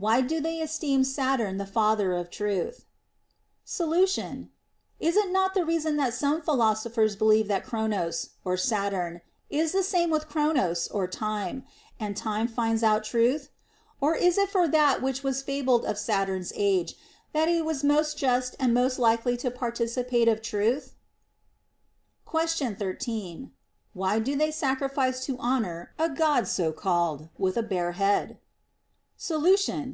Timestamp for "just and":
18.16-18.72